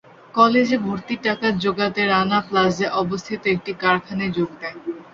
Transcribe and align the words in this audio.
কলেজে 0.35 0.77
ভর্তির 0.79 1.19
টাকা 1.23 1.47
জোগাতে 1.63 2.01
রানা 2.05 2.39
প্লাজায় 2.47 2.95
অবস্থিত 3.01 3.41
একটি 3.47 3.71
কারখানায় 3.81 4.33
যোগ 4.37 4.49
দেয়। 4.61 4.77